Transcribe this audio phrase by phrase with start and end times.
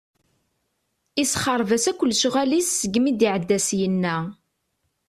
[1.21, 4.17] Isexreb-as akk lecɣal-is seg mi d-iɛedda syenna.